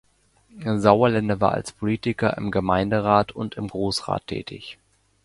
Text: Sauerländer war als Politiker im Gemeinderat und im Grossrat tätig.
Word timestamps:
Sauerländer 0.65 1.41
war 1.41 1.51
als 1.51 1.73
Politiker 1.73 2.35
im 2.37 2.49
Gemeinderat 2.49 3.33
und 3.33 3.53
im 3.53 3.67
Grossrat 3.67 4.25
tätig. 4.25 4.79